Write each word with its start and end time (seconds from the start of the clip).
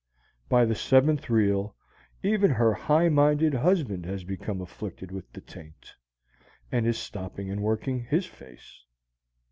By 0.49 0.65
the 0.65 0.73
seventh 0.73 1.29
reel 1.29 1.75
even 2.23 2.49
her 2.49 2.73
high 2.73 3.07
minded 3.07 3.53
husband 3.53 4.03
has 4.07 4.23
become 4.23 4.59
afflicted 4.59 5.11
with 5.11 5.31
the 5.31 5.41
taint, 5.41 5.93
and 6.71 6.87
is 6.87 6.97
stopping 6.97 7.51
and 7.51 7.61
working 7.61 8.05
his 8.05 8.25
face. 8.25 8.83